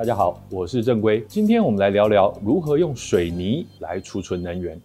[0.00, 1.22] 大家好，我是正规。
[1.28, 4.80] 今天我们来聊聊如何用水泥来储存能源。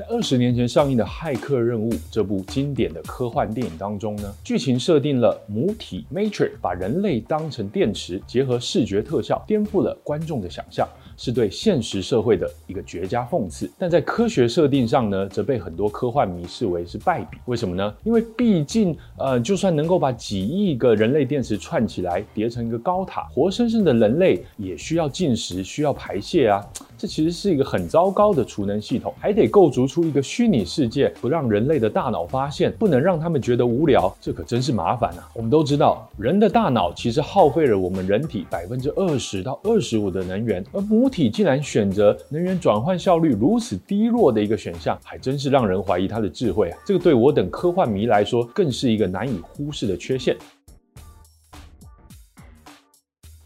[0.00, 10.88] 在二十年前上映的《骇客任务》这部经典的科幻电影当中呢，剧情设定了母体 Matrix 把人类当成电池，结合视觉特效，颠覆了观众的想象。
[11.18, 17.36] 是对现实社会的一个绝佳讽刺，但在科学设定上呢，则被很多科幻迷视为是败笔。
[17.44, 17.94] 为什么呢？
[18.04, 26.66] 因为毕竟，呃，就算能够把几亿个人类电池串起来叠成一个高塔，活生生的人类也需要进食，需要排泄啊，
[27.00, 35.26] 这其实是一个很糟糕的储能系统，还得构筑出一个虚拟世界，不让人类的大脑发现，不能让他们觉得无聊，这可真是麻烦啊。
[35.34, 46.78] 我们都知道，人的大脑其实耗费了我们人体百分之二十到二十五的能源，而母体竟然选择能源转换效率如此低落的一个选项，还真是让人怀疑它的智慧啊！
[46.84, 50.36] 这个对我等科幻迷来说，更是一个难以忽视的缺陷。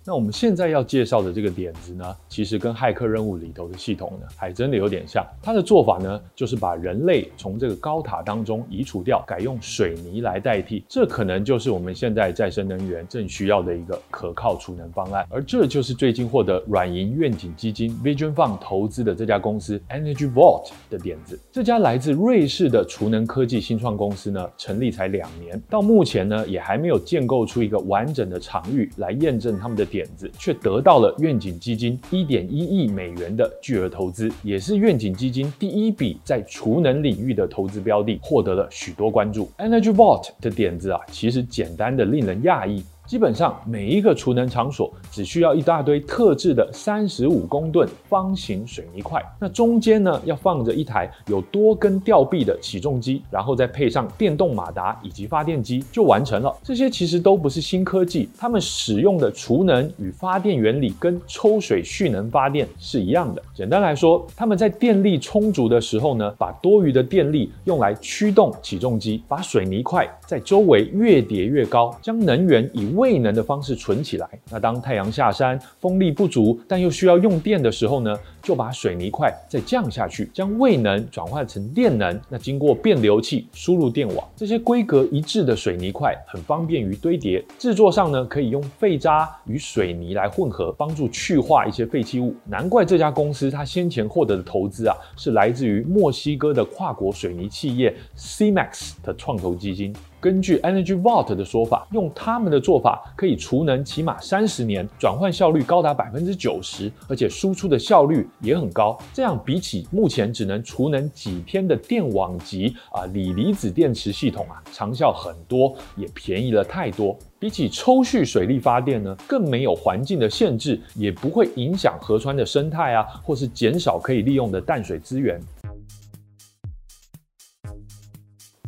[0.06, 5.26] 那我们现在要介绍的这个点子呢，其实跟骇客任务里头的系统呢，还真的有点像。
[5.42, 10.84] 它的做法呢，就是把人类从这个高塔当中移除掉，改用水泥来代替。
[10.90, 15.26] 这可能就是我们现在再生能源正需要的一个可靠储能方案。
[15.30, 21.40] 而这就是最近获得软银愿景基金 Vision Fund 投资的这家公司 Energy Vault 的点子。
[21.50, 29.88] 这家来自瑞士的储能科技新创公司呢，成立才两年，到目前呢，也还没有建构出一个完整的场域来验证他们的。
[29.94, 39.48] 点子却得到了愿景基金一点一亿美元的巨额投资，也是愿景基金第一笔在储能领域的投资标的，获得了许多关注。
[39.58, 42.82] Energy Vault 的点子啊，其实简单的令人讶异。
[43.06, 56.54] 基本上每一个储能场所只需要一大堆特制的三十五公吨方形水泥块，那中间呢，要放着一台有多根吊臂的起重机，然后再配上电动马达以及发电机就完成了。
[56.62, 63.42] 这些其实都不是新科技，他们使用的储能与发电原理跟抽水蓄能发电是一样的。
[63.54, 74.28] 简单来说，他们在电力充足的时候呢，把多余的电力用来驱动起重机，把水泥块在周围越叠越高，将能源以未能的方式存起来。
[74.50, 82.20] 那当太阳下山，风力不足，但又需要用电的时候呢，就把水泥块再降下去，将未能转换成电能。
[82.28, 87.44] 那经过变流器输入电网，这些规格一致的水泥块很方便于堆叠。
[87.58, 92.34] 制作上呢，可以用废渣与水泥来混合，帮助去化一些废弃物。
[92.44, 99.94] 难怪这家公司它先前获得的投资啊，是来自于墨西哥的跨国水泥企业 CEMEX 的创投基金。
[100.24, 108.98] 根据 Energy Vault 的说法，用他们的做法可以储能起码三十年，转换效率高达百分之九十，而且输出的效率也很高。
[109.12, 117.14] 这样比起目前只能储能几天的电网级啊锂离子电池系统啊，长效很多，也便宜了太多。
[117.38, 125.38] 比起抽蓄水力发电呢，更没有环境的限制，也不会影响河川的生态啊，或是减少可以利用的淡水资源。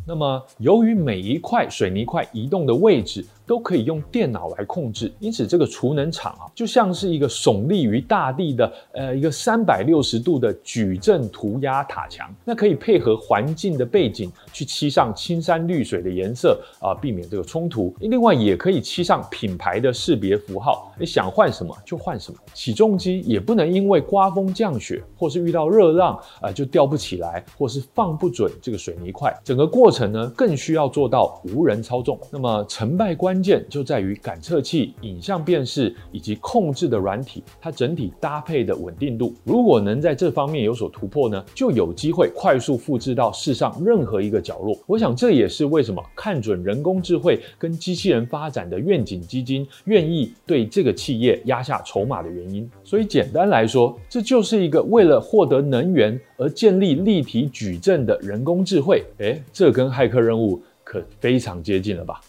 [0.07, 12.33] 那么，由于每一块水泥块移动的位置，都可以用电脑来控制，因此这个储能场啊，就像是一个耸立于大地的呃一个三百六十度的矩阵涂鸦塔墙。
[12.45, 17.93] 那可以配合环境的背景去漆上青山绿水的颜色啊，避免这个冲突。
[17.99, 22.39] 另外也可以漆上品牌的识别符号，你想换什么就换什么。
[22.53, 29.37] 起重机也不能因为刮风降雪或是遇到热浪啊就吊不起来，或是放不准这个水泥块。
[29.43, 32.19] 整个过程呢，更需要做到无人操纵。
[32.29, 33.37] 那么成败关。
[33.37, 39.33] 键就在于感测器、影像辨识以及控制的软体，它整体搭配的稳定度。
[39.43, 44.75] 如果能在这方面有所突破呢，就有机会快速复制到世上任何一个角落。
[44.87, 52.69] 我想这也是为什么看准人工智慧跟机器人发展的愿景基金愿意对这个企业压下筹码的原因。
[52.83, 59.03] 所以简单来说，这就是一个为了获得能源而建立立体矩阵的人工智慧。
[59.19, 62.21] 诶，这跟骇客任务可非常接近了吧？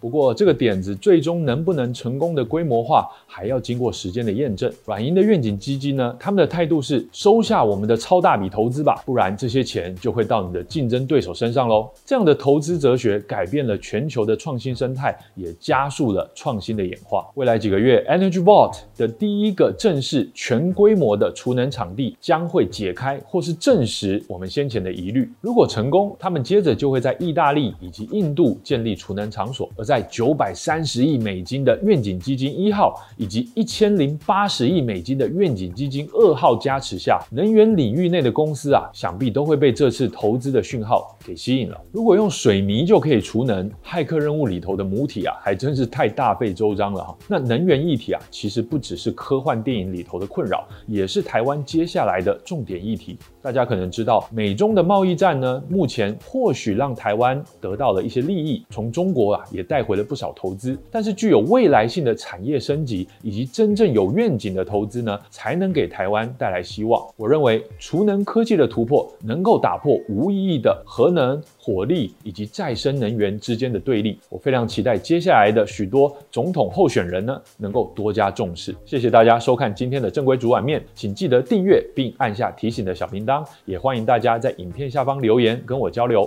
[0.00, 4.72] 不过，这个点子最终能不能成功的规模化，还要经过时间的验证。
[4.84, 11.88] 软银的愿景基金呢，他们的态度是收下我们的超大笔投资吧，不然这些钱就会到你的竞争对手身上喽。
[12.04, 17.26] 这样的投资哲学改变了全球的创新生态，也加速了创新的演化。
[17.34, 25.30] 未来几个月，Energy Vault 的第一个正式全规模的储能场地将会解开或是证实我们先前的疑虑。
[25.40, 41.80] 如果成功，他们接着就会在意大利以及印度建立储能场所，而在九百三十亿美金的愿景基金一号以及一千零八十亿美金的愿景基金二号加持下，能源领域内的公司啊，想必都会被这次投资的讯号给吸引了。
[41.92, 47.16] 如果用水泥就可以储能，骇客任务里头的母体啊，还真是太大费周章了哈。
[47.28, 53.16] 那能源议题啊，其实不只是科幻电影里头的困扰，也是台湾接下来的重点议题。
[53.40, 60.74] 大家可能知道，美中的贸易战呢，目前或许让台湾得到了一些利益，从中国啊也带带回了不少投资。
[60.90, 67.06] 但是具有未来性的产业升级以及真正有愿景的投资呢，才能给台湾带来希望。
[67.14, 74.18] 我认为，储能科技的突破能够打破无意义的核能、火力以及再生能源之间的对立。
[74.30, 78.74] 我非常期待接下来的许多总统候选人呢，能够多加重视。
[78.86, 86.26] 谢谢大家收看今天的正规煮碗面，请记得订阅并按下提醒的小铃铛，也欢迎大家在影片下方留言跟我交流。